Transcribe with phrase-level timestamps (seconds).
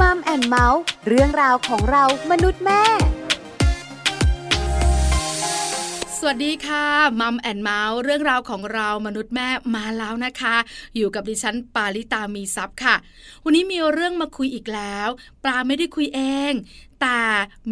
[0.00, 2.82] Mom and Mouth เรื่องราวของเรามนุษย์แม่
[6.18, 6.86] สวัสดีค่ะ
[7.20, 10.56] Mom and Mouth เรื่องราวของเรามนุษย์แม่มาแล้วนะคะ
[10.96, 12.96] อยู่กับดิฉันปาลิตามีทรัพย์ค่ะ
[13.44, 15.08] วันนี้มีเรื่องมาคุยอีกแล้ว
[15.44, 16.52] ปลาไม่ได้คุยเอง
[17.00, 17.22] แต่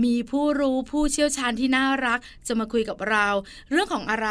[0.04, 3.26] มีผู้รู้ผู้เชี่ยวชาญที่น่ารัก จะมาคุยกับเรา
[3.70, 4.28] เรื่องของอะไร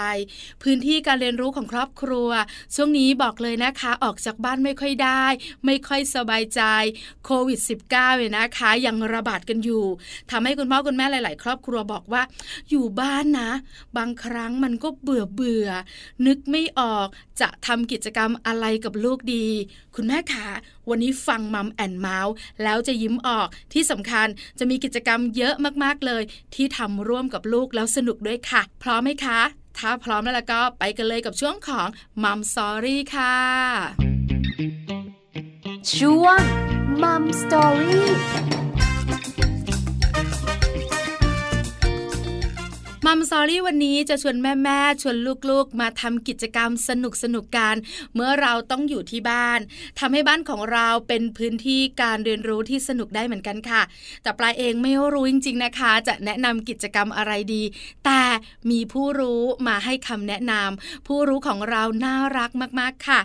[0.63, 2.29] พื้นที่การเรียนรู้ของครอบครัว
[2.75, 5.25] ช่วงนี้บอกเลยนะคะออกจากบ้านไม่ค่อยได้
[5.65, 6.61] ไม่ค่อยสบายใจ
[7.25, 9.85] โควิด -19 เนี่ยนะคะ ยังระบาดกันอยู่
[10.31, 12.21] ทำให้คุณพ่อคุณแม่หลาย ๆ ครอบครัวบอกว่า
[12.69, 13.51] อยู่บ้านนะ
[13.97, 15.69] บางครั้งมันก็เบื่อเบื่อ
[16.27, 17.07] นึกไม่ออก
[17.41, 19.47] จะทำกิจกรรมอะไรกับลูกดี
[19.95, 20.49] คุณแม่คะ
[20.89, 22.33] วันนี้ฟังมัมแอนเมาส์
[22.63, 24.27] แล้วจะยิ้มออกที่สำคัญ
[24.59, 26.23] จะมีกิจกรรมเยอะมากๆเลย
[26.55, 29.39] ที่ทำร่วมกับลูกแล้วสนุกด้วยค่ะ พร้อมไหมคะ
[29.77, 31.87] ถ้าพร้อมแล้วก็ไปกันเลยกับช่วงของ
[32.23, 33.35] มัมสอรี่ค่ะ
[35.95, 36.39] ช่วง
[37.03, 38.09] มัมสอรี่
[43.07, 45.17] มัมซอรี่วันนี้จะชวนแม่ๆชวน
[45.49, 47.75] ลูกๆ มาทำกิจกรรมสนุกสนุกกัน
[48.15, 49.59] เมื่อเราต้องอยู่ที่บ้าน
[49.99, 53.81] ทำให้บ้านของเราเป็นพื้นที่การเรียนรู้ที่สนุกได้เหมือนกันค่ะ
[54.23, 57.63] แต่ปลายเองไม่รู้จริง ๆนะคะ จะแนะนำกิจกรรมอะไรดี
[58.05, 58.21] แต่
[58.71, 63.21] มีผู้รู้มาให้คำแนะนำผู้รู้ของเราน่ารักมากๆค่ะ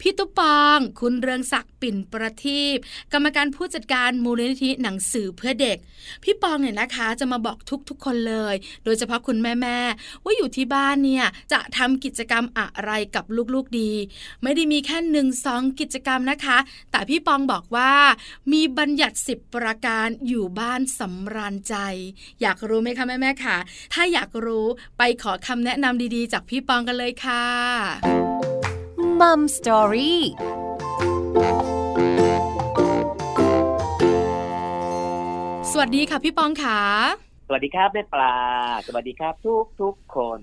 [0.00, 2.76] พี่ตุ๊ปอง คุณเรืองศักดิ์ปิ่นประทีป
[3.12, 5.76] กรรมการผู้จัดการมูลนิธิหนังสือเพื่อเด็ก
[6.24, 13.92] พี่ปองเนี่ยนะคะจะมาบอกทุกๆคนเลย โดยเฉพาะคุณแม่ๆว่าอยู่ที่บ้านเนี่ยจะทำกิจกรรมอะไรกับลูกๆดี
[14.42, 16.58] ไม่ได้มีแค่หนึ่งสองกิจกรรมนะคะ
[16.90, 17.92] แต่พี่ปองบอกว่า
[18.52, 21.74] มีบัญญัติสิบประการอยู่บ้านสำราญใจ
[22.40, 23.56] อยากรู้ไหมคะแม่ๆค่ะ
[23.92, 24.66] ถ้าอยากรู้
[24.98, 28.55] ไปขอคำแนะนำดีๆ จากพี่ปองกันเลยค่ะ
[29.20, 30.22] Mom Story
[35.70, 36.80] สวัสดีค่ะพี่ปองขา
[37.48, 38.36] สวัสดีครับแม่ปลา
[38.86, 40.40] สวัสดีครับทุกทุกคน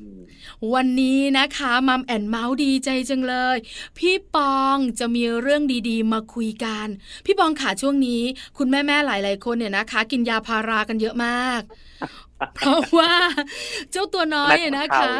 [0.73, 3.57] วันนี้นะคะ Mom and Mouth ดีใจจังเลย
[3.97, 6.87] พี่ปองจะมีเรื่องดีๆ มาคุยกัน
[7.25, 8.23] พี่ปองขาช่วงนี้
[8.57, 11.61] คุณแม่ๆหลาย ๆ คนเนี่ยนะคะ กินยาพารากันเยอะมาก
[12.55, 13.13] เพราะว่า
[13.91, 15.13] เจ้าตัวน้อยนะคะ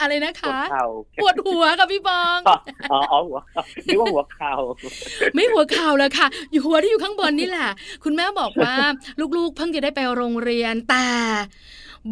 [0.00, 0.58] อะไรนะคะ
[1.22, 2.38] ปวดหัวกับพี่บอง
[2.92, 3.40] อ๋อหัว
[3.86, 4.54] นึกว่าหัวเข่า
[5.34, 7.70] ไม่หัวเข่าเลยค่ะ อยู่หัวที่อยู่ข้างบนนี่แหละ
[8.04, 8.74] คุณแม่บอกว่า
[9.36, 11.08] ลูกๆ เพิ่งจะได้ไปโรงเรียนแต่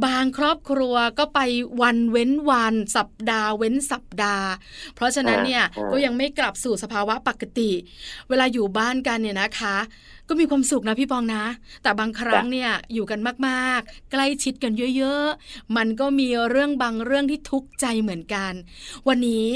[0.06, 1.40] บางครอบครัวก็ไป
[1.82, 4.48] วันเว้นวัน สัปดาห์เว้นสัปดาห์
[4.94, 7.70] เพราะฉะนั้นเนี่ยก็ยังไม่กลับสู่สภาวะปกติ
[8.28, 9.76] เวลาอยู่บ้านกันเนี่ยนะคะ
[10.30, 11.44] ก็มีความสุขนะพี่ปองนะ
[11.82, 18.52] แต่บางครั้งเนี่ยอยู่กันมากๆ ใกล้ชิดกันเยอะๆ มันก็มีเรื่องบางเรื่องที่ทุกข์ใจเหมือนกัน
[19.08, 19.48] วันนี้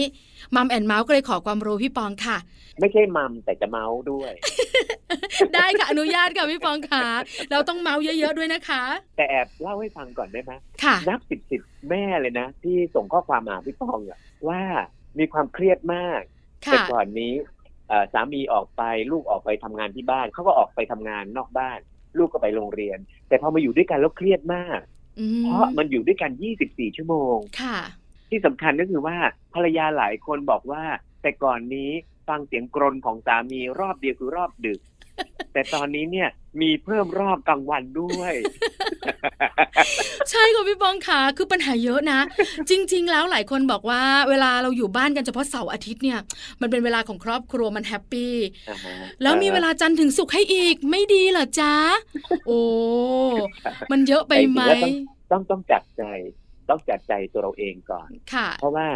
[0.55, 2.39] มัมแอนเมาส์ก็เลยขอความรู้พี่ปองค่ะ
[2.81, 4.33] ไม่ใช่มัมแต่จะเมาส์ด้วย
[5.55, 7.07] ได้ค่ะ อนุญาตค่ะพี่ปองค่ะ
[7.51, 8.83] เราต้องเมาส์เยอะๆด้วยนะคะ
[9.17, 10.53] แต่แอบเล่าให้ฟังก่อนได้ไหม
[10.85, 11.61] ค่ะนับสิบสิบ
[11.91, 14.19] แม่เลยนะ ที่ส่งข้อความมาพี่ปองอะ
[14.49, 14.61] ว่า
[15.19, 16.21] มีความเครียดมาก
[16.67, 17.33] แต่ก่อนนี้
[18.13, 21.79] สามีออกไปลูกออกไปทำงานที่บ้านเขาก็ออกไปทำงานนอกบ้าน
[22.19, 24.81] ลูกก็ไปโรงเรียน แต่พอมาอยู่ด้วยกันแล้วเครียดมาก
[25.45, 26.31] เพราะมันอยู่ด้วยกัน
[26.65, 27.79] 24 ชั่วโมงค่ะ
[28.31, 29.17] ที่สำคัญก็คือว่า
[29.55, 30.85] ภรรยาหลายคนบอกว่า
[31.23, 31.91] แต่ก่อนนี้
[32.29, 34.81] ฟังเสียงกรนของสามีรอบเดียวคือรอบดึก
[35.53, 36.29] แต่ตอนนี้เนี่ย
[36.61, 38.33] มีเพิ่มรอบกลางวันด้วย
[40.31, 42.21] ใช่ค่ะพี่ปองขาคือปัญหาเยอะนะ
[42.71, 46.19] จริง ๆ แล้วหลายคนบอกว่า เวลาเราอยู่บ้านกันเฉพาะเสาร์อาทิตย์เนี่ย
[46.61, 48.35] มันเป็นเวลาของครอบครัวมัน happy
[49.23, 51.75] แล้วมีเวลาจันทร์ถึงศุกร์ให้อีกไม่ดีเหรอจ๊ะ
[52.47, 52.61] โอ้
[53.91, 54.61] มันเยอะไปไหม
[55.33, 56.05] ต้องต้องจัดใจ
[56.71, 58.87] ต้องจัดใจตัวเราเองก่อนค่ะเพราะว่า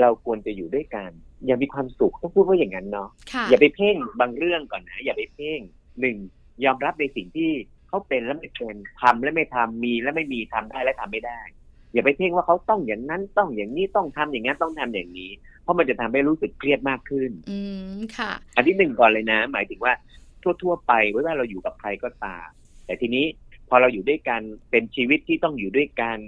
[0.00, 1.10] เราควรจะอยู่ด้วยกัน
[1.46, 3.08] อย่ามีความสุขต้องพูดว่าอย่างนั้นเนาะ
[3.50, 5.60] อย่าไปเพ่งบางเรื่องก่อนนะ อย่าไปเพ่ง
[6.00, 6.16] หนึ่ง
[6.64, 7.50] ยอมรับในสิ่งที่
[7.88, 11.40] เขาเป็นและไม่เป็นทำและไม่ทำมีและไม่มีทำได้และทำไม่ได้
[11.92, 15.30] อย่าไปเพ่งว่าเขาต้องอย่างนั้นต้องอย่างนี้ต้องทำอย่างนั้นต้องทำอย่างนี้
[15.62, 17.58] เพราะมันจะทำให้รู้สึกเครียดมากขึ้น อื
[17.94, 19.92] มค่ะ อันที่หนึ่งก่อนเลยนะ หมายถึงว่า
[20.62, 22.46] ทั่ว ๆ ไปไม่ว่าเราอยู่กับใครก็ตาม
[22.86, 23.24] แต่ทีนี้
[23.68, 24.40] พอเราอยู่ด้วยกัน
[24.70, 26.18] เป็นชีวิตที่ต้องอยู่ด้วยกัน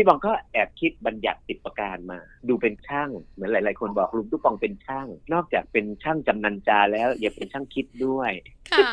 [0.00, 2.18] พี่บองก็แอบคิดบัญญัติสิบประการมา
[2.48, 8.30] ดูเป็นช่างเหมือนหลาย ๆ คนบอกลุงตุ๊ปองเป็นช่าง นอกจากเป็นช่างจำนันจาแล้วยังเป็นช่างคิดด้วย
[8.70, 8.88] ค่ะ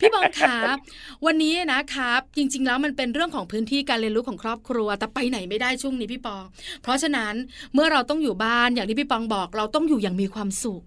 [0.00, 0.56] พี่บองคะ
[1.26, 6.44] วันนี้นะครับ จริง ๆ แล้วมันเป็นเรื่องของพื้นที่การเรียนรู้ของครอบครัว แต่ไปไหนไม่ได้ช่วงนี้พี่ปอง
[6.82, 7.34] เพราะฉะนั้น
[7.74, 10.82] เมื่อเราต้องอยู่บ้านอย่างที่พี่ปองบอก เราต้องอยู่อย่างมีความสุข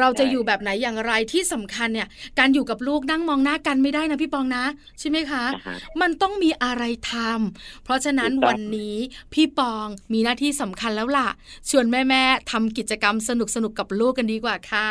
[0.00, 2.08] เราจะอยู่แบบไหนอย่างไรที่สำคัญเนี่ย
[2.38, 4.64] การอยู่กับลูกนั่งมองหน้ากันไม่ได้นะพี่ปองนะ
[5.00, 5.44] ใช่ไหมคะ
[6.00, 6.82] มันต้องมีอะไร
[7.12, 8.96] ทำเพราะฉะนั้นวันนี้
[9.34, 11.28] พี่ปองมีหน้าที่สำคัญแล้วล่ะ
[11.70, 13.30] ชวนแม่ๆทำกิจกรรมส
[13.64, 14.88] นุกๆกับลูกกันดีกว่าค่ะ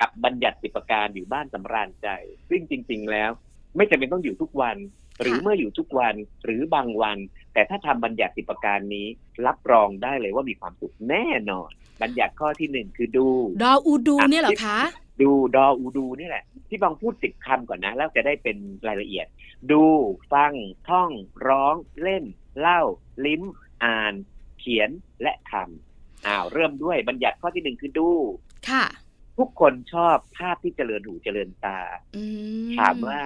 [0.00, 2.08] กับบัญญัติประการอยู่บ้านสำราญใจ
[2.48, 3.30] ซึ่งจริง ๆ แล้ว
[3.76, 4.76] ไม่จำเป็นต้องอยู่ทุกวัน
[5.22, 7.18] หรือเมื่ออยู่ทุกวันหรือบางวัน
[7.52, 9.06] แต่ถ้าทำบัญญัติประการนี้
[9.46, 11.70] รับรองได้เลยว่ามีความสุขแน่นอน
[12.02, 13.28] บัญญัติข้อที่หนึ่งคือดู
[13.62, 14.80] ดออูดูเนี่ยเหรอคะ
[15.22, 18.56] ดูดออูดูนี่แหละ ที่บางพูดสิบคำก่อนนะ แล้วจะได้เป็น
[18.88, 19.26] รายละเอียด
[19.72, 19.84] ดู
[20.32, 20.52] ฟัง
[20.88, 21.10] ท่อง
[21.48, 22.24] ร้องเล่น
[22.60, 22.80] เล่า
[23.26, 23.42] ลิ้ม
[23.84, 24.14] อ่าน
[24.58, 24.90] เขียน
[25.22, 28.10] และคำอ้าวเริ่มด้วยบัญญัติข้อที่หนึ่งคือดู
[28.70, 28.84] ค่ะ
[29.38, 31.78] ทุกคนชอบภาพที่เจริญหูเจริญตา
[32.16, 32.24] อื
[32.78, 33.22] ถามว่า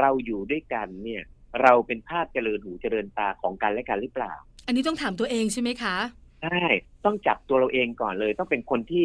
[0.00, 1.22] เราอยู่ด้วยกันเนี่ย
[1.62, 4.32] เราเป็นภาพเจริญหูเจริญตาของกันและกันหรือเปล่า
[4.66, 5.96] อันนี้ต้องถามตัวเองใช่ไหมคะ
[6.42, 6.64] ใช่
[7.04, 9.04] ต้องจับตัวเราเองก่อนเลย ต้องเป็นคนที่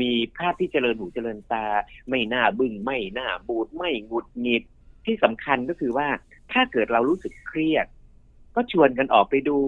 [0.00, 1.66] มีภาพที่เจริญหูเจริญตา
[2.10, 4.62] ไม่น่าบึง้งไม่น่าบูดไม่หงุดหงิด
[5.06, 6.08] ที่สำคัญก็คือว่า
[6.52, 7.86] ถ้าเกิดเรารู้สึกเครียด
[8.54, 9.58] ก็ชวนกันออกไปดู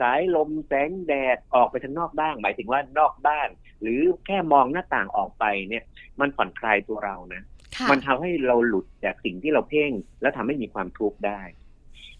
[0.00, 3.48] สายลมแสงแดดออกไปทางนอกบ้าง หมายถึงว่านอกบ้าน
[3.82, 5.84] หรือแค่มองหน้าต่างออกไปเนี่ย
[6.20, 7.57] มันผ่อนคลายตัวเรานะค่ะ
[7.90, 9.92] มันทำให้เราหลุดจากสิ่งที่เราเพ่ง
[10.22, 11.40] แล้วทำให้มีความทุกข์ได้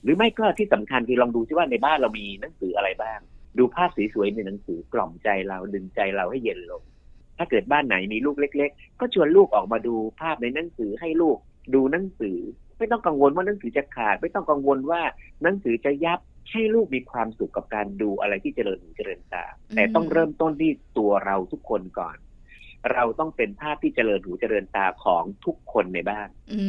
[0.02, 3.20] หรือไม่ก็ที่สำคัญคือลองดูซิว่าในบ้านเรามีหนังสืออะไรบ้าง
[3.58, 6.82] ดูภาพสวยๆในหนังสือกล่อมใจเราดึงใจเราให้เย็นลง
[7.38, 11.38] ถ้าเกิดบ้านไหนมีลูกเล็ก ๆ ก็ชวนลูกออกมาดูภาพในหนังสือให้ลูก
[11.74, 12.38] ดูหนังสือ
[12.78, 15.02] ไม่ต้องกังวลว่าหนังสือจะขาด ไม่ต้องกังวลว่า
[15.42, 22.16] หนังสือจะยับให้ลูกมีความสุขกับการดูอะไรที่เจริญหูเจริญตาแต่ต้องเริ่มต้นที่ตัวเราทุกคนก่อน
[22.94, 26.62] เราต้องเป็นภาพที่เจริญหูเจริญตาของทุกคนในบ้าน อื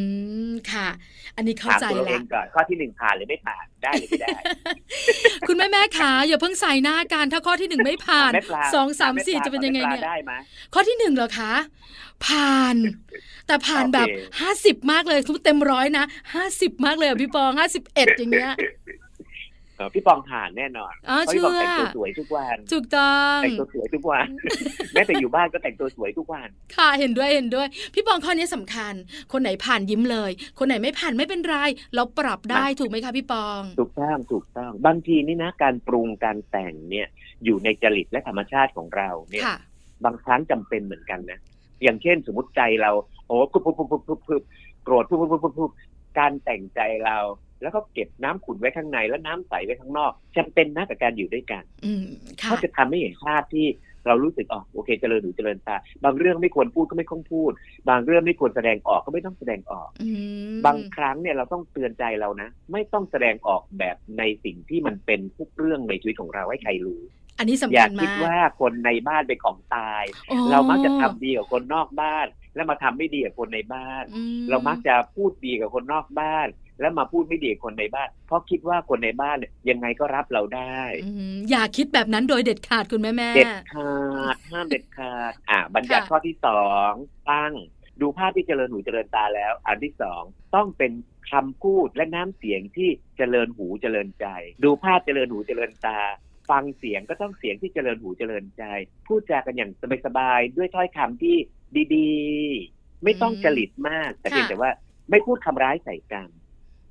[0.50, 0.88] มค่ะ
[1.36, 4.40] อันนี้เข้าถามใจตัวเราเอละงก่อนข้อที่หนึ่งผ่านหรือไม่ผ่านได้หรือไม่ได้
[5.48, 10.32] คุณแม่แม่ขาอย่าเพิ่งใส่หน้าการถ้าข้อที่หนึ่งไม่ผ่านแม่ปลาสองสามสี่แปลจะเป็นยังไงแม่ปลาเนี่ยได้ไหม
[10.74, 11.54] ข้อที่หนึ่งเหรอคะ
[12.26, 12.76] ผ่าน
[13.48, 14.08] แต่ผ่านโอเคแบบ
[14.42, 19.09] ห้าสิบมากเลยทุกเต็มร้อยนะห้าสิบมากเลยอะพี่ปองห้าสิบเอ็ดอย่างเงี้ยเออ
[19.94, 24.28] พี่ปองผ่านแน่นอนอ๋อเพราะพี่ปองเชื่อแต่งตัวสวยทุกวันถูกต้องแต่งตัวสวยทุกวัน
[24.94, 26.48] แม้แต่อยู่บ้านก็แต่งตัวสวยทุกวัน
[26.78, 28.94] ค่ะเห็นด้วยเห็นด้วย พี่ปองข้อนี้สำคัญ
[29.32, 31.56] คนไหนผ่านยิ้มเลย คนไหนไม่ผ่านไม่เป็นไร
[31.96, 37.08] เราปรับได้ถูกไหมคะพี่ปอง ถูกต้องถูกต้องบางทีนี่นะ การปรุงการแต่งเนี่ย
[37.46, 39.58] อยู่ในจริตและธรรมชาติของเราเนี่ยค่ะ
[40.06, 41.40] บางครั้งจำเป็นเหมือนกันนะ
[41.84, 42.92] อย่างเช่นสมมติใจเรา
[43.28, 44.44] โอ้ปุ๊บปุ๊บปุ๊บปุ๊บปุ๊บปุ๊บ
[44.84, 45.72] โกรธปุ๊บปุ๊บปุ๊บปุ๊บปุ๊บ
[46.20, 47.18] การแต่งใจเรา
[47.62, 52.06] แล้วก็เก็บน้ำขุ่นไว้ข้างใน แล้วน้ำใสไว้ข้างนอกจำเป็นนะกับการอยู่ด้วยกันอืม
[52.42, 53.68] ค่ะเขาจะทำให้เห็นภาพที่
[54.08, 57.52] เรารู้สึกอ๋อโอเคเจริญหูเจริญตาบางเรื่องไม่ควรพูดก็ไม่ต้องพูด
[57.90, 60.10] บางเรื่องไม่ควรแสดงออกก็ไม่ต้องแสดงออกอื
[60.52, 67.02] มบางครั้งเนี่ยเราต้องเตือนใจเรานะ ไม่ต้องแสดงออกแบบในสิ่งที่มันเป็นทุกเรื่องในชีวิตของเราให้ใครรู้
[67.40, 76.48] อันนี้สำอย่าคัญคิดมากว่าคนในบ้านเป็นของตายโอ้เรามักจะทำดีกับคนนอกบ้าน แล้วมาทำไม่ดีกับคนในบ้านอืเรามักจะพูดดีกับคนนอกบ้าน
[76.80, 83.94] แล้วมาพูดไม่ดีกับคนในบ้าน เพราะคิดว่าคนในบ้านเนี่ยยังไงก็รับเราได้อืมอย่าคิดแบบนั้นโดยเด็ดขาดคุณแม่แม่เด็ดขา
[84.34, 86.92] ดห้ามเด็ดขาดอ่าบัญญัติค่ะข้อที่สอง
[87.32, 87.54] ตั้ง
[88.02, 90.22] ดูภาพที่เจริญหูเจริญตาแล้ว อันที่สอง
[90.56, 90.92] ต้องเป็น
[91.32, 94.26] คำพูดและน้ำเสียงที่เจริญหูเจริญใจ
[94.64, 96.00] ดูภาพเจริญหูเจริญตา
[96.50, 98.64] ฟังเสียงก็ต้องเสียงที่เจริญหูเจริญใจ
[99.08, 99.72] พูดจากันอย่าง
[100.06, 101.38] สบายๆด้วยถ้อยคำที่
[101.96, 104.72] ดีๆ ไม่ต้องจริตมาก แต่เพียงแต่ว่า
[105.10, 106.30] ไม่พูดคำร้ายใส่กัน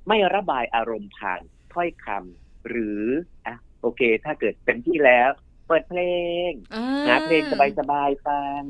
[0.09, 1.41] ไม่ระบายอารมณ์ผ่าน
[1.73, 3.01] ถ้อยคำหรือ
[3.45, 5.29] อะโอเค ถ้าเกิดเต็มที่แล้ว
[5.67, 6.01] เปิดเพล
[6.49, 7.41] งอ่หาเพลง
[7.79, 8.63] สบายๆฟัง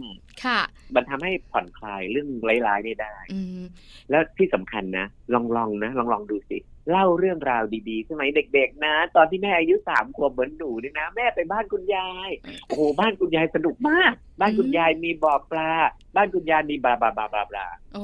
[0.43, 0.59] ค่ะ
[0.95, 2.27] มันทำให้ผ่อนคลายเรื่อง
[2.67, 3.63] ร้ายๆนี่ได้อืม
[4.09, 6.57] แล้วที่สำคัญนะลองลองๆนะลองลองๆดูสิ
[6.89, 12.29] เล่าเรื่องราวดีๆสมัยเด็กๆนะ ตอนที่แม่อายุสามขวบเหมือนหนูนี่นะ แม่ไปบ้านคุณยาย
[12.67, 15.71] โอ้โหบ้านคุณยายสนุกมาก บ้านคุณยายมีบ่อปลา
[16.15, 18.03] บ้านคุณยายมีบลาบลาบลาบลาบลาโอ้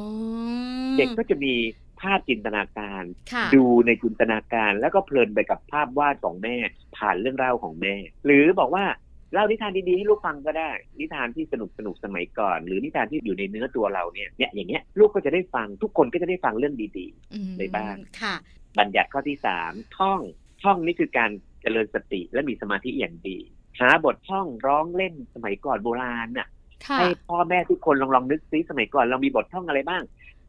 [0.97, 1.53] เด็กก็จะมี
[2.01, 6.55] ภาพจินตนาการค่ะดูในจินตนาการแล้วก็เพลินไปกับภาพวาดของแม่
[6.97, 8.85] ผ่านเรื่องเล่าของแม่ หรือบอกว่า
[9.33, 20.21] เล่านิทานดีๆให้ลูกฟังก็ได้ นิทานที่สนุกสนุกๆสมัยก่อน หรือนิทานที่อยู่ในเนื้อตัวเราเนี่ยเนี่ยอย่างเงี้ยลูกก็จะได้ฟังทุกคนก็จะได้ฟังเรื่องดีอืมในบ้านค่ะๆบัญญัติข้อที่สามท่อง
[20.63, 23.37] ท่องนี่คือการเจริญสติและมีสมาธิอย่างดี
[23.79, 26.47] หาบทท่องร้องเล่นสมัยก่อนโบราณน่ะ
[26.85, 30.03] ค่ะให้พ่อแม่ทุกคนลองลองนึกซิสมัยก่อนเรามีบทท่องอะไรบ้าง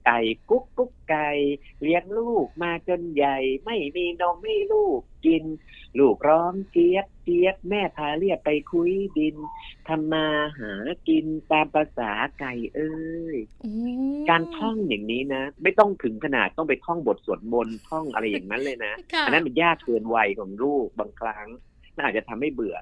[0.07, 0.21] ไก่
[0.51, 1.29] กุ๊กกุ๊กไก่
[1.83, 5.45] เลี้ยงลูกมาจนใหญ่ ไม่มีนมให้ลูกกิน
[5.99, 9.37] ลูกร้องเจี๊ยบเจี๊ยบแม่พาเรียกไปคุยดิน
[9.89, 10.27] ทำมา
[10.59, 10.73] หา
[11.09, 12.11] กินตามภาษา
[12.41, 12.95] ไก่เอ้
[13.35, 13.73] ยโอ้
[14.31, 21.47] การท่องอย่างนี้นะ ไม่ต้องถึงขนาดต้องไปท่องบทสวดมนต์ท่องอะไรอย่างนั้นเลยนะค่ะอันนั้นมันยากเกินวัยของลูกบางครั้ง
[21.97, 22.77] น่าอาจจะทำให้เบื่อ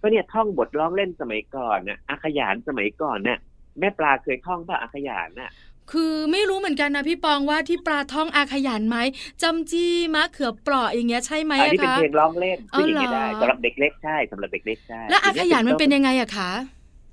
[0.00, 3.38] ก็เนี่ยท่องบทร้องเล่นสมัยก่อนน่ะอาขยานสมัยก่อนน่ะ
[3.80, 5.50] แม่ปลาเคยท่องป่ะอาขยานน่ะ
[5.92, 8.98] คือไม่รู้เหมือนกันนะพี่ปองว่าที่ปลาท่องอาขยันไหม
[9.42, 16.50] จำจี้มะเขือเปราะอย่างเงี้ยใช่ไหมอันอะนี้เป็นคะเพลงร้องเล่นอ๋อซึ่งอย่างนี้เหรอได้สำหรับเด็กเล็กใช่สำหรับเด็กเล็กใช่แล้วอาขยันมันเป็นยังไงอะคะ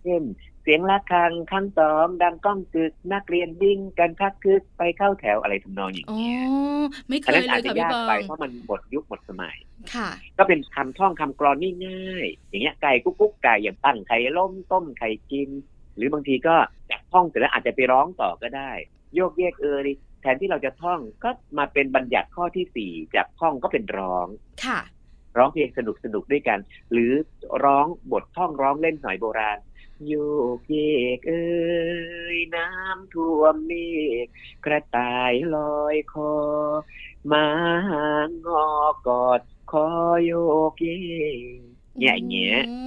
[0.04, 0.24] เช่น
[0.70, 6.42] สียงะระฆังครั้งสองดังก้องกึกนักเรียนวิ่งกันคักคึกไปเข้าแถวอะไรทำนองอย่างอ๋อเงี้ย
[7.10, 9.58] ไม่เคอันยนั้นเลอาจยจะค่ะพี่ยากบอไปงเพราะมันหมดยุคหมดสมัย
[9.94, 11.56] ค่ะก็เป็นคำท่องคำกรอน
[11.88, 15.50] ง่ายๆอย่างเงี้ยไก่กุ๊กกุ๊กไก่อย่างตั้งไข่ล้มต้มไข่กิน
[15.96, 16.70] หรือบางทีก็จาก
[17.18, 18.72] ท่องเสร็จแล้วอาจจะไปร้องต่อก็ได้
[19.16, 24.28] โยกเยกเออดิแทนที่เราจะท่องก็มาเป็นบัญญัติข้อที่สี่จากท่องก็เป็นร้อง
[24.66, 24.80] ค่ะ
[25.38, 26.60] ร้องเพลงสนุกสนุกๆด้วยกัน
[26.92, 27.12] หรือ
[27.64, 29.58] ร้องบทท่องร้องเล่นสมัยโบราณ
[30.08, 30.14] โย
[30.58, 30.78] กเย
[31.18, 31.48] กเอ้
[32.36, 33.72] ยน้ำท่วมเม
[34.26, 34.28] ฆ
[34.66, 36.34] กระต่ายลอยคอ
[37.28, 37.48] หมา
[38.46, 38.68] งอ
[39.08, 39.88] กอดคอ
[40.26, 40.34] โย
[40.72, 40.90] กเย
[41.36, 41.38] ก
[41.98, 42.78] เนี่ยอย่างเงี้ยอื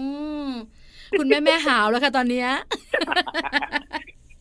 [0.46, 0.50] ม
[1.18, 2.49] คุณแม่แม่หาวแล้วค่ะตอนเนี้ย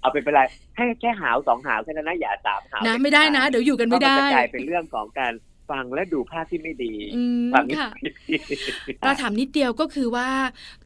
[0.01, 0.41] เอาไปเป็นไร
[0.75, 5.33] ให้แค่หาวสองหาวแค่นั้นนะอย่าสามหาวนะไม่ได้นะ เดี๋ยวอยู่กันเพไม่ราะมันได้จะกลายเป็นเรื่องของการ
[5.69, 8.07] ฟังและดูภาพที่ไม่ดีอืมฟังไม่ค่ะดี
[9.03, 10.29] เราถามนิดเดียวก็คือว่า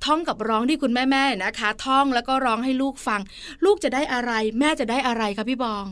[0.06, 3.22] ท่องกับร้องที่คุณแม่แม่ๆนะคะ ท่องแล้วก็ร้องให้ลูกฟัง
[3.66, 5.86] ลูกจะได้อะไร แม่จะได้อะไรคะพี่บอง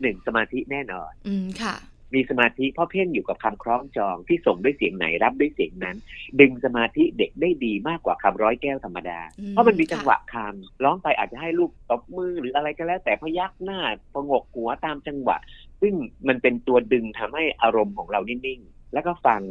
[0.00, 1.74] หนึ่งสมาธิแน่นอน อืมค่ะ
[2.16, 5.96] มีสมาธิเพราะเพ่งอยู่กับคำคล้องจองที่ส่งด้วยเสียงไหนรับด้วยเสียงนั้น
[6.40, 13.80] ดึงสมาธิเด็กได้ดีมากกว่าคำร้อยแก้วธรรมดาอืมเพราะมันมีค่ะจังหวะคำร้องไปอาจจะให้ลูกตบมือหรืออะไรก็แล้ว แต่พยักหน้า
[14.12, 15.36] พงกหัวตามจังหวะ
[15.80, 15.94] ซึ่ง
[16.28, 19.42] มันเป็นตัวดึงทำให้อารมณ์ของเรานิ่งๆ แล้วก็ฟัง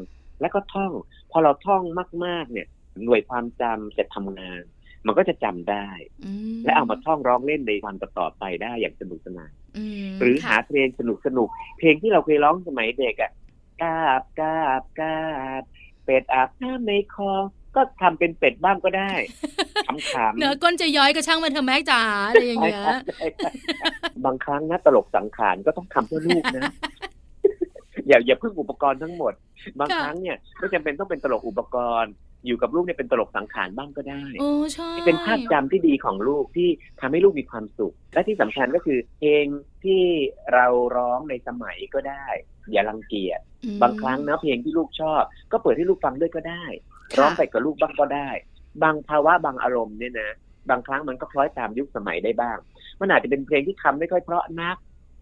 [0.41, 0.91] แล้วก็ท่อง
[1.31, 1.83] พอเราท่อง
[2.25, 2.67] มาก ๆ เนี่ย
[3.05, 4.61] หน่วยความจำจะทำงาน
[5.07, 5.87] มันก็จะจำได้
[6.25, 13.31] อืมและเอามาท่องร้องเล่นในวันต่อๆไปได้อย่างสนุกสนานอืมหรือหาค่ะเพลงสนุกสนุกๆเพลงที่เราเคยร้องสมัยเด็กอะ
[13.81, 15.17] กาบกาบกา
[15.61, 15.63] บ
[16.05, 17.43] เป็ดอาบน้ำในคลอง
[17.75, 19.11] ก็ทำเป็นเป็ดบ้างก็ได้
[19.87, 22.81] ขำๆเนื้อก้นจะย้อยก็ช่างมันเถอะแม่จ๋าอะไรอย่างเงี้ย
[23.17, 23.87] ใช่ใช่ใช่
[24.25, 26.61] บางครั้งนะตลกสังขารก็ต้องทำเพื่อลูกนะ
[28.07, 29.33] อย่าอย่าเพิ่งอุปกรณ์ทั้งหมด
[29.79, 32.11] บางค่ะครั้งเนี่ยไม่จำเป็นต้องเป็นตลกอุปกรณ์
[32.45, 36.69] อยู่กับลูกเนี่ยเป็นตลกสังขารบ้างก็ได้โอ้ใช่เป็นภาพจำที่ดีของลูกที่
[37.01, 39.45] ทำให้ลูกมีความสุข และที่สำคัญก็คือเพลง
[39.83, 40.03] ที่
[40.53, 42.27] เราร้องในสมัยก็ได้
[42.71, 46.65] อย่ารังเกียจอืมบางครั้งนะเพลงที่ลูกชอบ ก็เปิดให้ลูกฟังด้วยก็ได้
[47.11, 48.29] ค่ะร้องไปกับลูกบ้างก็ได้
[48.83, 50.31] บางภาวะบางอารมณ์เนี่ยนะ
[50.69, 52.57] บางครั้งมันก็คล้อยตามยุคสมัยได้บ้าง
[52.99, 54.77] มันอาจจะเป็นเพลงที่คำไม่ค่อยเพราะนัก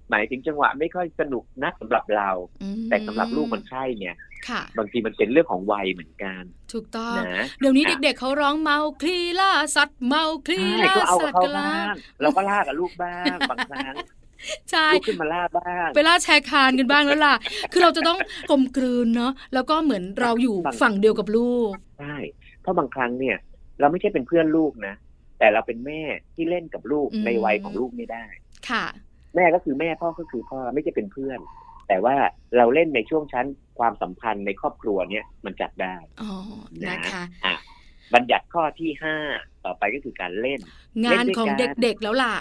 [0.10, 2.30] หมายถึงจังหวะไม่ค่อยสนุกนักสำหรับเรา
[2.62, 4.33] อืมแต่สำหรับลูกมันใช่เนี่ยค่ะ
[4.78, 6.42] บางทีมันเป็นเรื่องของวัยเหมือนกัน
[6.74, 13.94] ถูกต้องนะเดี๋ยวนี้อะเด็กๆเขาร้องเมาคลีล่าสัตว์เมาคลีใช่ล่าก็เอาสักับตว์เขากันละบ้างเราก็ล่ากับลูกบ้างบางครั้ง
[14.72, 17.36] ใช่ลูกขึ้นมาล่าบ้างไปล่าแชร์คานกันบ้างแล้วล่ะ
[17.72, 18.20] คือเราจะต้อง
[18.50, 22.16] กลมกลืนเนาะแล้วก็เหมือนเราอยู่ฝั่งฝั่งเดียวกับลูกใช่
[22.62, 23.38] เพราะบางครั้งเนี่ย
[23.80, 24.94] เราไม่ใช่เป็นเพื่อนลูกนะ
[25.40, 26.02] แต่เราเป็นแม่
[26.36, 28.26] ที่เล่นกับลูกอืมในวัยของลูกไม่ได้
[28.70, 28.86] ค่ะ
[29.36, 31.40] แม่ก็คือแม่พ่อก็คือพ่อไม่ใช่เป็นเพื่อน
[31.88, 32.16] แต่ว่า
[32.58, 33.48] เราเล่นในช่วงชั้น
[33.80, 36.32] ความสัมพันธ์ในครอบครัวเนี่ยมันจัดได้อ๋อ
[36.90, 37.54] นะคะอะ
[38.14, 39.16] บัญญัติข้อที่ห้า
[39.66, 40.60] ต่อไปก็คือการเล่น
[41.06, 42.36] งานของเด็กๆแล้วล่ะ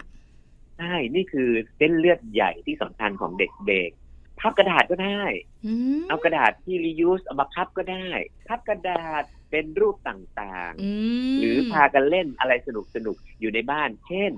[0.78, 5.22] ใช่นี่คือเส้นเลือดใหญ่ที่สำคัญของเด็กๆพับกระดาษก็ได้
[5.66, 8.08] อืมเอากระดาษที่ reuse เอามาพับก็ได้
[8.49, 10.90] พับกระดาษเป็นรูปต่างอื
[11.34, 12.68] มๆหรือพากันเล่นอะไรส
[13.06, 14.32] นุกๆอยู่ในบ้าน เช่น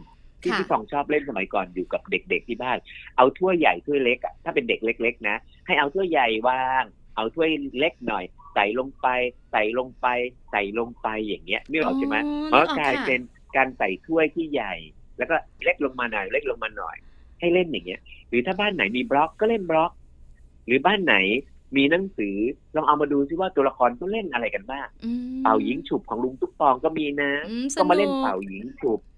[0.45, 2.79] ที่ค่ะพี่ฟองชอบเล่นสมัยก่อนอยู่กับเด็ก ๆที่บ้าน
[3.17, 5.37] เอาถ้วยใหญ่ถ้วยเล็กอะถ้าเป็นเด็กเล็ก ๆ นะ
[5.67, 6.85] ให้เอาถ้วยใหญ่วาง
[7.17, 7.49] เอาถ้วย
[7.79, 8.25] เล็กหน่อย
[8.55, 9.07] ใส่ลงไป
[9.53, 10.07] ใส่ลงไป
[10.51, 12.17] ใส่ลงไปอย่างเงี้ยนึกออกใช่ไหม
[12.53, 13.21] อ๋อมันนึก็ออกกลายค่ะเป็น
[13.57, 14.75] การใส่ถ้วยที่ใหญ่
[15.19, 16.97] แล้วก็เล็กลงมาหน่อยเล็กลงมาหน่อย
[17.41, 19.93] ให้เล่นอย่างเงี้ย หรือถ้าบ้านไหนมีบล็อกก็เล่นบล็อก
[20.67, 21.17] หรือบ้านไหน
[21.77, 22.37] มีหนังสือ
[22.77, 29.14] ลองเอามาดูซิว่าตัวละครเขาเล่นอะไรกันบ้างอืมเป่ายิงฉุบของลุงตุ๊กปองก็มีนะอืมสก็มาเล่นนุเป่ายิงฉุบตะ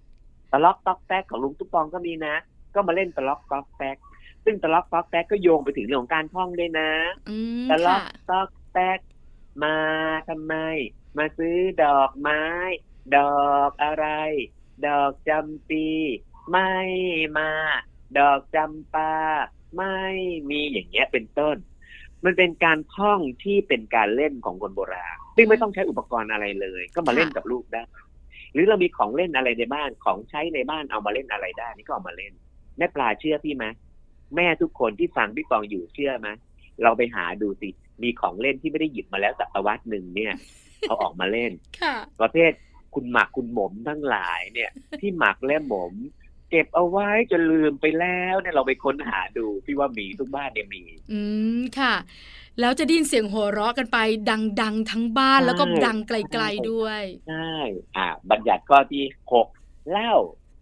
[0.64, 2.34] ล็อกต๊อกแต๊กของลุงตุ๊กปองก็มีนะ
[2.74, 3.96] ก็มาเล่นตะล็อกต๊อกแต๊ก
[4.44, 6.90] ซึ่งตะล็อกต๊อกแต๊กก็โยงไปถึงเรื่องของการท่องด้วยนะ
[7.30, 8.98] อืมตะล็อค่ะกต๊อกแต๊ก
[9.64, 9.76] มา
[10.28, 10.54] ทำไม
[11.16, 12.42] มาซื้อดอกไม้
[13.16, 14.06] ดอกอะไร
[14.86, 15.86] ดอกจำปี
[16.50, 16.72] ไม่
[17.38, 17.50] มา
[18.18, 19.14] ดอกจำปา
[19.76, 19.98] ไม่
[20.50, 21.56] มีอย่างเงี้ยเป็นต้น
[22.24, 27.82] มันเป็นการท่องที่เป็นการเล่นของคนโบราณซึ่งไม่ต้องใช้อุปกรณ์อะไรเลย ก็มาเล่นกับลูกได้
[28.56, 32.32] หรือเรามีของเล่นอะไรในบ้านของใช้ในบ้านเอามาเล่นอะไรได้ นี่ก็เอามาเล่น
[32.78, 33.66] แม่ปลาเชื่อพี่ไหม
[34.36, 36.28] แม่ทุกคนที่ฟังพี่ฟองอยู่เชื่อไหม
[36.82, 37.68] เราไปหาดูสิ
[38.02, 40.34] มีของเล่นที่ไม่ได้หยิบมาแล้วศตวรรษหนึ่งเนี่ย
[40.88, 42.52] เอาออกมาเล่นค่ะประเภท
[42.94, 44.70] คุณหมักคุณหมมทั้งหลายเนี่ย
[45.00, 45.94] ที่หมักและหมม
[46.50, 50.82] เก็บเอาไว้จนลืมไปแล้วเนี่ยเราไปค้นหาดูพี่ว่ามีทุกบ้านเนี่ยมี
[51.12, 51.20] อื
[51.58, 51.94] มค่ะ
[52.60, 53.98] แล้วจะได้ยินเสียงหัวเราะกันไป
[54.62, 57.52] ดังๆ ทั้งบ้านใช่แล้วก็ดังไกลใช่ๆด้วยใช่
[57.96, 59.46] อ่า บัญญัติข้อที่หก
[59.90, 60.14] เล่า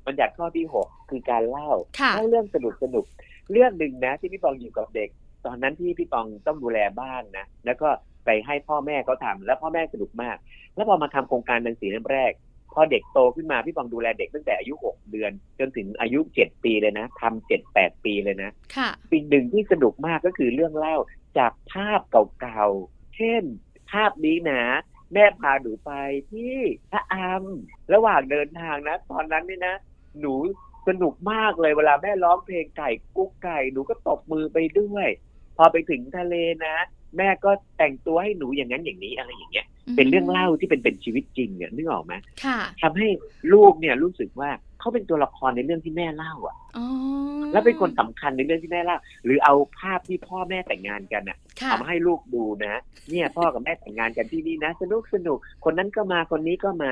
[0.07, 1.71] บัญญัติข้อที่หกคือการเล่า
[2.01, 3.05] ค่ะเล่าเรื่องสนุกสนุก
[3.53, 5.09] เรื่องหนึ่งนะ ที่พี่ปองอยู่กับเด็ก
[5.47, 7.89] ตอนนั้นที่พี่ปองต้องดูแลบ้านนะแล้วก็
[8.25, 10.37] ไปให้พ่อแม่เขาทำแล้วพ่อแม่สนุกมาก
[10.75, 12.33] แล้วพอมาทำโครงการหนังสือเล่มแรก
[12.75, 20.97] พอเด็กโตขึ้นมาพี่ปองดูแลเด็กตั้งแต่อายุหกเดือน จนถึงอายุเจ็ดปีเลยนะทำเจ็ดแปดปีเลยนะค่ะสิ่งหนึ่งที่สนุกมากก็คือเรื่องเล่า
[21.38, 22.00] จากภาพ
[22.41, 23.43] เก่าๆ เช่น
[23.91, 24.62] ภาพนี้นะ
[25.12, 25.93] แม่พาหนูไป
[26.33, 26.57] ที่
[26.91, 27.45] พระอาม
[27.95, 29.76] ระหว่างเดินทางนะ ตอนนั้นนี่นะ
[30.21, 30.35] หนู
[30.88, 35.09] สนุกมากเลยเวลาแม่ร้องเพลงไก่กุ๊กไก่หนูก็ตบมือไปด้วย
[35.57, 36.35] พอไปถึงทะเล
[36.67, 36.76] นะ
[37.17, 42.14] แม่ก็แต่งตัวให้หนูอย่างนั้นอย่างนี้อะไรอย่างเงี้ย เป็นเรื่องเล่าที่เป็นเป็นชีวิตจริงเนี่ยนึกออกไหม
[42.45, 43.09] ค่ะทำให้
[43.53, 44.50] ลูกเนี่ยรู้สึกว่า
[44.85, 46.87] เขาเป็นตัวละครในเรื่องที่แม่เล่าอะอ๋อ
[47.53, 52.75] แล้วเป็นคนสำคัญในเรื่องที่แม่เล่าหรือเอาภาพที่พ่อแม่แต่งงานกันอะค่ะเอามาให้ลูกดูนะ
[53.11, 56.91] เนี่ยพ่อกับแม่แต่งงานกันที่นี่นะ สนุกสนุกคนนั้นก็มาคนนี้ก็มา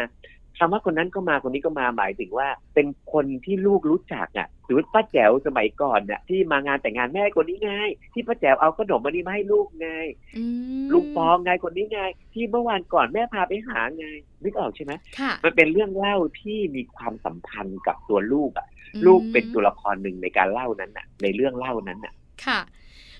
[0.58, 7.72] คำว่าคนนั้นก็มาคนนี้ก็มาหมายถึงว่า เป็นคนที่ลูกรู้จักอะหรือป้าแจ๋วสมัยก่อนน่ะที่มางานแต่งงานแม่คนนี้ไง
[8.12, 9.88] ที่ป้าแจ๋วเอาขนมมานี่มาให้ลูกไง
[10.36, 10.44] อื
[10.82, 12.00] มลุงปองไงคนนี้ไง
[12.34, 14.06] ที่เมื่อวานก่อนแม่พาไปหาไง
[14.42, 18.66] นึกออกใช่ไหมค่ะมันเป็นเรื่องเล่าที่มีความสัมพันธ์กับตัวลูกอะ
[19.06, 22.12] ลูกเป็นตัวละครหนึ่งในการเล่านั้นน่ะ ในเรื่องเล่านั้นน่ะ
[22.46, 22.60] ค่ะ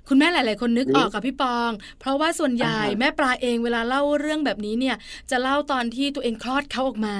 [0.08, 4.96] คุณแม่หลาย ๆ คนนึกอืมออกกับพี่ปอง เพราะว่าส่วนใหญ่อ่าฮะแม่ปลาเองเวลาเล่าเรื่องแบบนี้เนี่ย
[5.30, 7.16] จะเล่าตอนที่ตัวเองคลอดเขาออกมา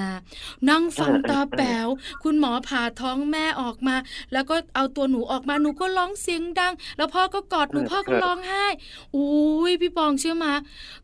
[0.69, 1.87] นั่งฟังตาแป๋ว
[2.23, 3.95] คุณหมอผ่าท้องแม่ออกมา
[4.33, 8.65] แล้วก็เอาตัวหนูออกมาหนูก็ร้องเสียงดัง แล้วพ่อก็กอดหนูพ่อก็ร้องไห้
[9.15, 10.53] อุ้ยพี่ปองเชื่อมา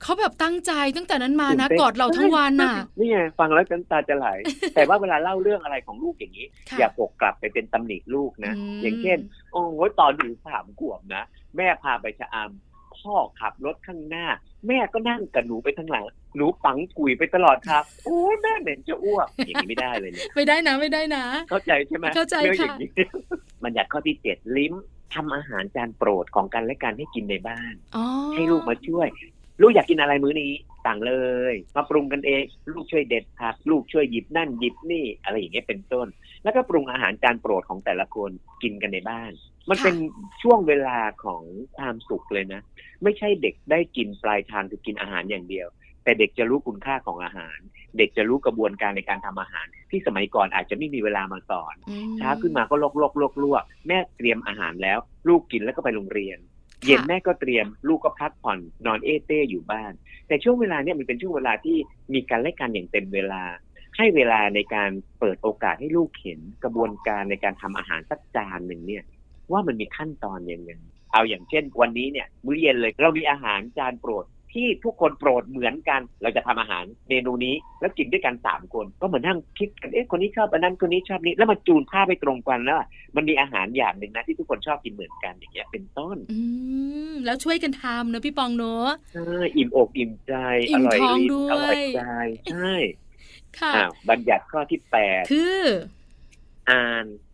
[0.02, 4.28] เขาแบบตั้งใจตั้งแต่นั้นมานะตื่นเต้นกอดเราทั้งวันน่ะนี่ไงฟังแล้วน้ำตาจะไหล
[4.76, 9.20] แต่ว่าเวลาเล่าเรื่องอะไรของลูกอย่างนี้ค่ะอย่าปกกลับไปเป็นตำหนิลูกนะอืมอย่างเช่น
[9.52, 11.24] โอ้โหตอนหนูสามขวบนะ
[11.58, 14.26] แม่พาไปชะอำพ่อขับรถข้างหน้า
[14.68, 22.90] แม่ก็นั่งกับหนูไปข้างหลัง หนูปังกุยไปตลอดครับโอ้ยแม่เหม็นจะอ้วกอย่างนี้ไม่ได้เลยเนี่ยไม่ได้นะไม่ได้นะ เข้าใจใช่ไหมเข้าใจเรื่องอค่ะย่างนี้
[23.64, 24.74] มันอยากข้อที่เจ็ดลิ้ม
[25.14, 29.08] ทำอาหารจานโปรดของกันและกันให้กินในบ้านอ๋อให้ลูกมาช่วย
[29.62, 30.52] ลูกอยากกินอะไรมื้อนี้
[30.86, 31.14] สั่งเล
[31.52, 36.08] ย มาปรุงกันเอง ลูกช่วยเด็ดผักลูกช่วยหยิบนั่นหยิบนี่อะไรอย่างเงี้ยเป็นต้น
[36.44, 38.32] แล้วก็ปรุงอาหารจานโปรดของแต่ละคน
[38.64, 39.32] กินกันในบ้าน
[39.70, 39.96] มันเป็น
[40.42, 41.44] ช่วงเวลาของ
[41.78, 42.62] ความสุขเลยนะ
[43.04, 45.68] ไม่ใช่เด็กได้กินปลายทางคือกินอาหารอย่างเดียว
[46.04, 47.58] แต่เด็กจะรู้คุณค่าของอาหาร
[47.98, 56.38] เด็กจะรู้กระบวนการในการทำอาหาร ที่สมัยก่อนอาจจะไม่มีเวลามาสอนอืมเช้าขึ้นมาก็ลวกลวกลวกลวกแม่เตรียมอาหารแล้ว ลูกกินแล้วก็ไปโรงเรียน
[56.86, 59.92] เย็นแม่ก็เตรียม ลูกก็พักผ่อนนอนเอเต้อยู่บ้าน
[60.28, 61.78] แต่ช่วงเวลาเนี้ยมันเป็นช่วงเวลาที่
[62.14, 63.44] มีการและกันอย่างเต็มเวลา
[63.98, 69.04] ให้เวลาในการเปิดโอกาสให้ลูกเห็นกระบวนการในการทำอาหารสักจานหนึ่งเนี่ย
[69.52, 70.72] ว่ามันมีขั้นตอนยังไง
[71.14, 86.40] เอาอย่างเช่น วันนี้เนี่ยมื้อเย็นเลยเรามีอาหารจานโปรดที่ทุกคนโปรดเหมือนกัน เราจะทำอาหารเมนูนี้แล้วกินด้วยกันสามคน ก็เหมือนนั่งคิดกันเอ๊ะคนนี้ชอบอันนั้นคนนี้ชอบนี้แล้วมาจูนภาพไปตรงกันแล้วอะมันมีอาหารอย่างหนึ่งนะที่ทุกคนชอบกินเหมือนกันอย่างเงี้ยเป็นต้น อื
[87.12, 90.34] มแล้วช่วยกันทำเนอะพี่ปองเนอะใช่อิ่มอกอิ่มใจ
[90.70, 92.02] อิ่อมร่อยท้องลิ้นด้วยอร่อยใจ
[92.54, 92.74] ใช่
[93.60, 95.62] ค่ะอ้าวบัญญัติข้อที่แปดคือ
[96.70, 97.29] อ่านอ่า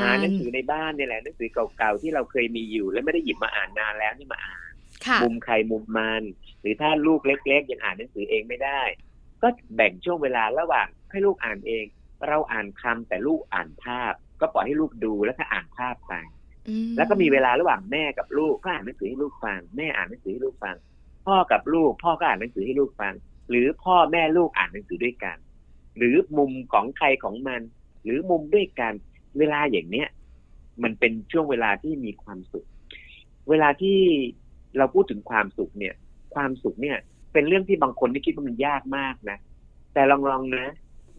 [0.00, 4.72] หาหนันงสือในบ้านเนี่ยแหละหนังสือเก่าๆที่เราเคยมีอยู่ แล้วไม่ได้หยิบมาอ่านนานแล้วนี่มาอ่าน
[5.06, 6.22] ค่ะมุมใครมุมมัน
[6.60, 8.82] หรือถ้าลูกเล็ก ๆ ยังอ่านหนังสือเองไม่ได้
[9.42, 11.84] ก็แบ่งช่วงเวลาระหว่างให้ลูกอ่านเอง
[12.28, 16.14] เราอ่านคำแต่ลูกอ่านภาพ ก็ปล่อยให้ลูกดูแล้วก็อ่านภาพไป
[16.68, 20.76] อืมแล้วก็มีเวลาระหว่างแม่กับลูกก็อ่านหนังสือให้ลูกฟัง แม่อ่านหนังสือให้ลูกฟัง
[21.26, 23.14] พ่อกับลูก พ่อก็อ่านหนังสือให้ลูกฟัง
[23.50, 25.36] หรือพ่อแม่ลูกอ่านหนังสือด้วยกัน
[25.96, 27.60] หรือมุมของใครของมัน
[28.04, 28.92] หรือมุมด้วยกัน
[29.38, 30.08] เวลาอย่างเนี้ย
[30.82, 32.66] มันเป็นช่วงเวลาที่มีความสุข
[33.50, 33.98] เวลาที่
[34.78, 35.94] เราพูดถึงความสุขเนี่ย
[36.34, 36.98] ความสุขเนี่ย
[37.32, 39.38] เป็นเรื่องที่บางคนไม่คิดว่ามันยากมากนะ
[39.94, 40.66] แต่ลองๆนะ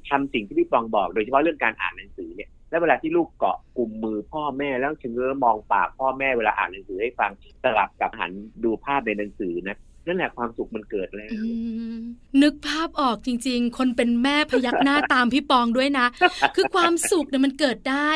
[0.09, 7.31] ทำสิ่งที่พี่ปองบอก โดยเฉพาะเรื่องการอ่านหนังสือเนี่ย แล้วเวลาที่ลูกเกาะกลุ่มมือพ่อแม่แล้วชะเง้อมองปากพ่อแม่เวลาอ่านหนังสือให้ฟัง
[7.63, 8.31] สลับกับหัน
[8.63, 11.53] ดูภาพในหนังสือนะ นั่นแหละความสุขมันเกิดแล้วอื
[11.93, 11.97] ม
[12.41, 16.07] นึกภาพออกจริง ๆ คนเป็นแม่พยักหน้าตามพี่ปองด้วยนะ
[16.55, 18.09] คือความสุขเนี่ยมันเกิดได้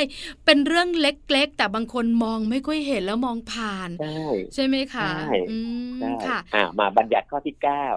[0.46, 5.58] เป็นเรื่องเล็ก ๆ แต่บางคนมองไม่ค่อยเห็นแล้วมองผ่าน ใช่ใช่ไหมคะใช่อื
[5.96, 7.88] มใช่ค่ะอ่ามาบัญญัติข้อที่เก้า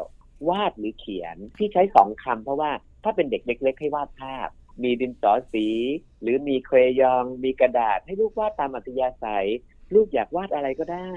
[0.49, 2.71] วาดหรือเขียนที่ใช้สองคำเพราะว่า
[3.05, 4.49] ถ้าเป็นเด็กเล็ก ๆ ให้วาดภาพ
[4.83, 5.67] มีดินสอสี
[6.23, 9.47] หรือมีเครยอง มีกระดาษให้ลูกวาดตามอัธยาศัย
[9.95, 11.13] ลูกอยากวาดอะไรก็ได้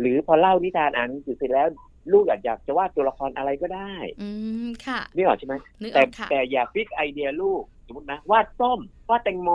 [0.00, 1.68] หรือพอเล่านิทานอ่านหนังสือเสร็จแล้ว
[2.12, 4.28] ลูกอยากอยากจะวาดตัวละครอะไรก็ได้ อื
[4.66, 9.50] มค่ะนี่ออกใช่ไหมนึกอแต่อกค่ะแต่อย่า fix ไอเดียลูกสมมตินะวาดส้มวาดแตงโม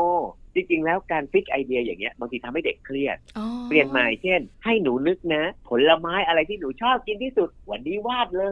[0.56, 8.44] จริง ๆ แล้วการ fix ไอเดียอย่างเงี้ยบางทีทำให้เด็กเครียดอ๋อเปลี่ยนใหม่เช่น ให้หนูนึกนะ ผลไม้อะไรที่หนูชอบกินที่สุด วันนี้วาดเล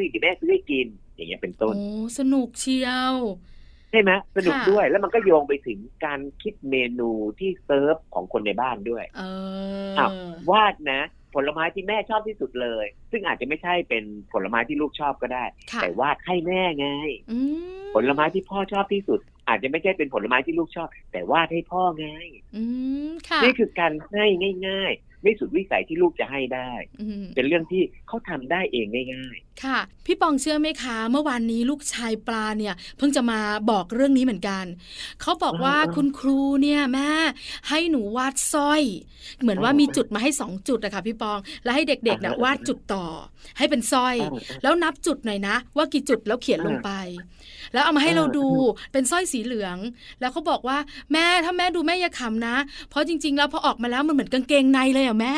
[0.00, 1.86] ยเดี๋ยวแม่ซื้อให้กิน อย่างเงี้ยเป็นต้นโอ้
[2.18, 3.14] สนุกเชียว
[3.90, 9.22] ใช่ไหมสนุกค่ะด้วยแล้วมันก็โยงไปถึงการคิดเมนูที่เซิร์ฟของคนในบ้านด้วย เอ
[9.90, 10.10] ออ้าว
[10.50, 11.00] วาดนะ
[11.36, 16.88] ผผลไม้ที่แม่ชอบที่สุดเลย ซึ่งอาจจะไม่ใช่เป็นผลไม้ที่ลูกชอบก็ได้ ค่ะแต่วาดให้แม่ไง
[17.32, 17.38] อื
[17.84, 22.08] มผลไม้ที่พ่อชอบที่สุด อาจจะไม่ใช่เป็นผลไม้ที่ลูกชอบ แต่วาดให้พ่อไง
[22.56, 22.62] อื
[23.08, 24.26] มค่ะนี่คือการให้
[24.68, 26.70] ง่าย ๆ ไม่สุดวิสัยที่ลูกจะให้ได้
[27.00, 33.40] อืมเป็นเรื่องที่เขาทำได้เองง่าย ค่ะ พี่ปองเชื่อไหมคะ เมื่อวานนี้ลูกชายปลาเนี่ย เพิ่งจะมา
[33.70, 34.64] บอกเรื่องนี้เหมือนกัน
[35.22, 37.10] เขาบอกว่าอ่าคุณครูเนี่ยแม่
[37.68, 38.82] ให้หนูวาดสร้อย
[39.42, 43.06] เหมือนว่าอ่ามีมีจุดมาให้สองจุดอะค่ะพี่ปองแล้วให้เด็กๆเนี่ยอ่าวาดจุดต่อ
[43.58, 44.30] ให้เป็นสร้อยอ่า
[44.62, 46.90] แล้วนับจุดหน่อยนะ ว่ากี่จุดแล้วเขียนลงไป
[47.72, 48.46] แล้วเอามาให้อ่าเราดู
[48.92, 49.76] เป็นสร้อยสีเหลือง
[50.20, 50.78] แล้วเขาบอกว่า
[51.12, 52.56] แม่ถ้าแม่ดูแม่อย่าขำนะ
[52.90, 55.34] เพราะจริง ๆ แล้วพอออกมาแล้วมันเหมือนกางเกงในเลยอะแม่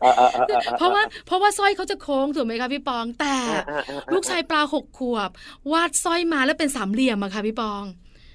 [0.00, 5.30] เออเออเออออออเพราะว่าเพราะว่าสร้อยเขาจะโค้งถูกไหมคะพี่ปองแต่อ่าอ่าอ่ลูกชายปลาหกขวบ
[5.72, 7.84] วาดสร้อยมาแล้วเป็นสามเหลี่ยมอะค่ะพี่ปอง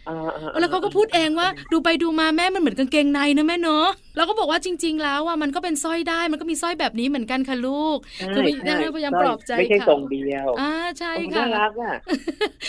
[0.10, 11.96] อ่าอ่าแล้วเขาก็พูดเองว่าดูไปดูมาแม่มันเหมือนกางเกงในนะแม่เนาะแล้วก็บอกว่าจริง ๆ แล้วว่ามันก็เป็นสร้อยได้มันก็มีสร้อยแบบนี้เหมือนกันค่ะลูกใช่คือพยใช่พยายามปลอบใจไม่ใช่ค่ะทรงเดียวอ่าใช่โอ้ค่ะน่ารักอะ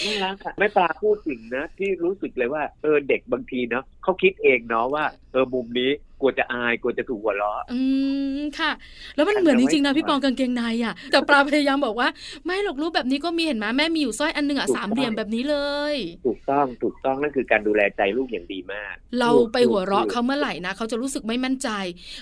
[0.05, 7.81] น่ารักอะแม่ปลาพูดถึงนะที่รู้สึกเลยว่าเออเด็กบางทีเนาะเขาคิดเองเนาะว่าเออมุมนี้ กลัวจะอายกลัวจะถูกหัวเราะอื
[8.39, 8.73] มค่ะ
[9.17, 12.09] แล้วมันฉันเหมือนจจะไม่ริงๆนะพี่ทำปองกางเกงในอะ แต่ปลาพยายามบอกว่า
[12.45, 15.57] ไม่หรอกรูปแบบนี้ก็มีเห็นไหมแม่มีอยู่สร้อยอันหนึ่งอะถูกสามเหลี่ยมต้องแบบนี้เล
[15.93, 15.95] ย
[16.27, 21.69] ถูกต้องถูกต้องนั่นคือการดูแลใจลูกอย่างดีมาก เราถูกไปหัวเราะถูกเขาเมื่อไหร่นะเขาจะรู้สึกไม่มั่นใจ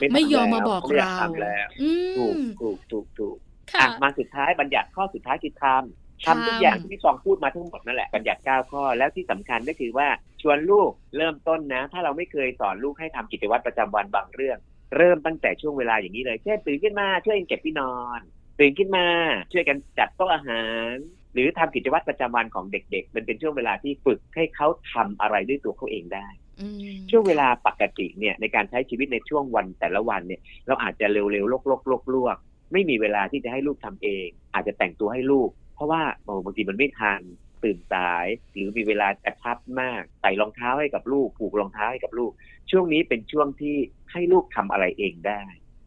[0.01, 3.37] ทำไม่ยอมแล้วมาบอกไม่ยเราทำแล้วอืถูกมถูกถูกถูก
[3.73, 10.09] ค่ะอะมาสุดท้ายบัญญัติข้อสุดท้ายคือทำ ทำทุกทำอย่างที่พี่ฟองพูดมาทั้งหมดนั่นแหละบัญญัติเก้าข้อแล้วที่สำคัญก็คือว่า
[10.43, 14.59] ชวนลูกเริ่มต้นนะ ถ้าเราไม่เคยสอนลูกให้ทำกิจวัตรประจำวันบางเรื่อง
[14.97, 18.21] เริ่มตั้งแต่ช่วงเวลาอย่างนี้เลยเช่นตื่นขึ้นมาช่วยกันเก็บที่นอน
[18.61, 19.07] ตื่นขึ้นมา
[19.53, 20.93] ช่วยกันจัดโต๊ะอาหาร
[21.35, 26.27] หรือทำกิจวัตรประจำวันของเด็ก ๆ มันเป็นช่วงเวลาที่ฝึกให้เขาทำอะไรด้วยตัวเขาเองได้
[26.61, 37.21] อืมช่วงเวลาปกติเนี่ยในการใช้ชีวิตในช่วงวันแต่ละวันเนี่ย เราอาจจะเร็วๆลกๆลวกๆไม่มีเวลาที่จะให้ลูกทำเอง อาจจะแต่งตัวให้ลูก เพราะว่าโอ้บางทีมันไม่ทัน
[37.65, 42.33] ตื่นสาย หรือมีเวลากระชับมากใส่รองเท้าให้กับลูกผูกรองเท้าให้กับลูก
[42.71, 43.77] ช่วงนี้เป็นช่วงที่
[44.13, 45.43] ให้ลูกทำอะไรเองได้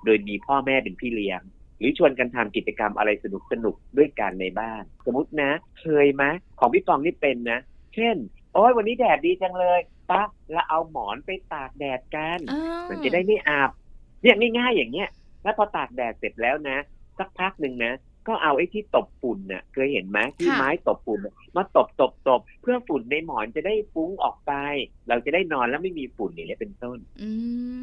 [0.06, 1.42] โดยมีพ่อแม่เป็นพี่เลี้ยง
[1.80, 6.24] หรือชวนกันทำกิจกรรมอะไรสนุกสนุกๆด้วยกันในบ้าน สมมตินะ เคยไหม
[6.60, 7.60] ของพี่ปองนี่เป็นนะ
[7.96, 8.16] เช่น
[8.54, 9.80] โอ้ยวันนี้แดดดีจังเลย
[10.12, 10.22] ปะ
[10.52, 13.72] เราเอาหมอนไปตากแดดกันอ่ามันจะได้ไม่อาบ
[14.22, 15.10] เนี่ยง่ายๆอย่างเงี้ย
[15.44, 16.78] แล้วพอตากแดดเสร็จแล้วนะ
[17.20, 17.94] สักพักหนึ่งนะ
[18.28, 24.54] ก็เอาไอ้ที่ตบฝุ่นน่ะเคยเห็นไหมที่ค่ะไม้ตบฝุ่นน่ะมาตบตบตบเพื่อฝุ่นในหมอนจะได้ฟุ้งออกไป
[25.10, 27.30] เราจะได้นอนแล้วไม่มีฝุ่นอย่างเงี้ยเป็นต้นอื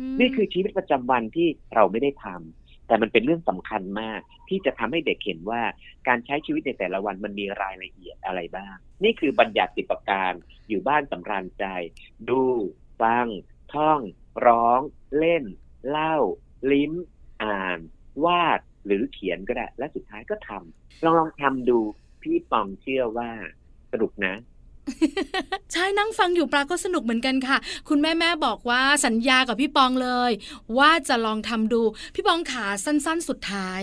[0.09, 5.63] มนี่คือชีวิตประจำวันที่เราไม่ได้ทำแต่มันเป็นเรื่องสำคัญมาก ที่จะทำให้เด็กเห็นว่า
[6.09, 10.33] การใช้ชีวิตในแต่ละวันมันมีรายละเอียดอะไรบ้าง นี่คือบัญญัติสิบประการ
[10.69, 11.65] อยู่บ้านสำราญใจ
[12.31, 12.43] ดู
[13.03, 13.27] ฟัง
[13.75, 14.01] ท่อง
[14.47, 14.81] ร้อง
[15.19, 15.45] เล่น
[15.89, 16.17] เล่า
[16.73, 16.93] ลิ้ม
[17.43, 17.79] อ่าน
[18.25, 21.79] วาด หรือเขียนก็ได้ และสุดท้ายก็ทำลองลองทำดู
[22.23, 23.31] พี่ปองเชื่อว่า
[23.93, 24.35] สนุกนะ
[25.73, 27.57] ใช่นั่งฟังอยู่ปลาก็สนุกเหมือนกันค่ะ
[27.89, 30.31] คุณแม่แม่บอกว่าสัญญากับพี่ปองเลย
[30.79, 31.83] ว่าจะลองทำดู
[32.15, 33.81] พี่ปองขาสั้น ๆ สุดท้าย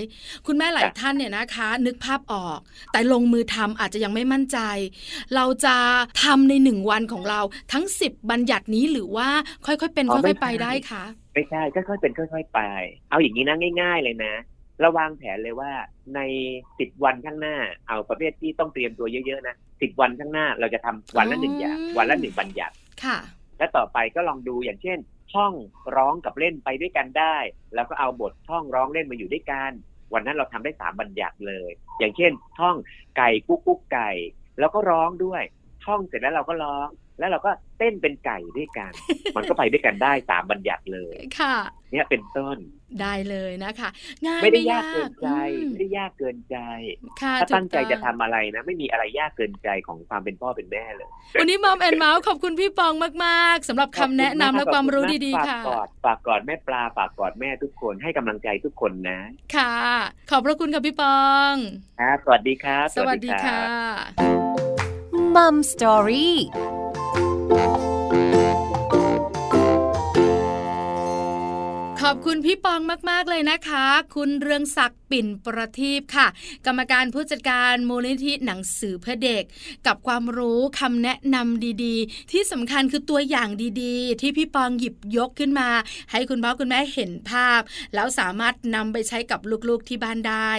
[0.47, 2.59] คุณแม่หลายจ้ะท่านเนี่ยนะคะ นึกภาพออก
[2.91, 4.57] แต่ลงมือทำอาจจะยังไม่มั่นใจ
[5.35, 5.75] เราจะ
[6.23, 7.41] ทำในหนึ่งวันของเรา
[7.73, 9.29] ทั้งสิบบัญญัตินี้หรือว่า
[9.65, 12.59] ค่อยๆเป็นอ๋อค่อยๆไปไม่ใช่ได้คะไม่ใช่ค่อยๆเป็นค่อยๆไป
[13.09, 15.71] เอาอย่างนี้นะง่าย ๆ เลยนะเราวางแผนเลยว่า
[16.15, 16.19] ใน
[16.79, 17.55] สิบวันข้างหน้า
[17.88, 23.17] เอาประเภทที่ต้องเตรียมตัวเยอะๆนะสิบวันข้างหน้าเราจะทำวันละหนึ่งอย่าง วันละหนึ่งบัญญัติค่ะ
[23.57, 24.97] และต่อไปก็ลองดูอย่างเช่น
[25.33, 25.53] ท่อง
[25.97, 27.38] ร้องกับเล่นไปด้วยกันได้
[27.75, 29.71] แล้วก็เอาบทท่องร้องเล่นมาอยู่ด้วยกัน
[30.13, 32.75] วันนั้นเราทำได้สามบัญญัติเลย อย่างเช่น ท่อง
[33.17, 34.12] ไก่กุ๊กกุ๊กไก่
[34.59, 35.43] แล้วก็ร้องด้วย
[35.86, 36.88] ท่องเสร็จแล้วเราก็ร้อง
[37.19, 38.91] แล้วเราก็เต้นเป็นไก่ด้วยกัน
[39.36, 41.58] มันก็ไปด้วยกันได้สามบัญญัติเลยค่ะ
[41.91, 42.58] เนี่ยเป็นต้น
[43.02, 43.89] ได้เลยนะคะ
[44.26, 46.58] ง่ายไม่ได้ไม่ยากเกินใจอืมไม่ได้ยากเกินใจ
[47.22, 52.93] ค่ะถ้าตั้งใจถูกอจะทำอะไรนะ ไม่มีอะไรยากเกินใจของความเป็นพ่อเป็นแม่เลย วันนี้มอมแอนเมาส์ขอบคุณพี่ปอง
[53.26, 59.19] มากๆสำหรับคำแนะนำและความรู้ดีๆค่ะฝากกอดฝากกอดแม่ปลาฝากกอดแม่ทุกคนให้กำลังใจทุกคนนะ
[59.56, 59.76] ค่ะ
[60.32, 61.54] ขอบพระคุณค่ะพี่ปอง
[62.00, 63.60] ครับสวัสดีครับ สวัสดีค่ะ
[65.36, 66.38] มัมสตอรี่
[72.01, 73.85] ขอบคุณพี่ปองมาก ๆ เลยนะคะ
[74.15, 76.28] คุณเรืองศักดิ์ ปิ่นประทีปค่ะ
[76.65, 79.43] กรรมการผู้จัดการมูลนิธิหนังสือเพื่อเด็ก
[79.88, 83.49] กับความรู้คำแนะนำดีๆ ที่สำคัญคือตัวอย่าง
[83.82, 85.69] ดีๆ ที่พี่ปองหยิบยกขึ้นมา
[86.12, 87.62] ให้คุณพ่อคุณแม่เห็นภาพ
[87.93, 90.52] แล้วสามารถนำไปใช้กับลูกๆที่บ้านได้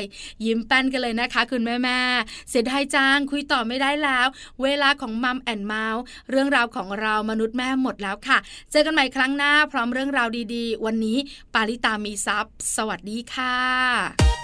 [0.44, 4.26] ยิ้มแป้นกันเลยนะคะ คุณแม่ๆเสียดายจังคุยต่อไม่ได้แล้ว
[4.62, 8.38] เวลาของ Mom and Mouth เรื่องราวของเรามนุษย์แม่หมดแล้วค่ะ
[8.70, 11.18] เจอกันใหม่ครั้งหน้าพร้อมเรื่องราวดีๆ วันนี้
[11.54, 14.43] ปาลิตามีทรัพย์สวัสดีค่ะ